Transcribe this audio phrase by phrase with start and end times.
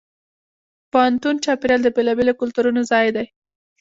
[0.81, 3.25] د پوهنتون چاپېریال د بېلابېلو کلتورونو ځای دی.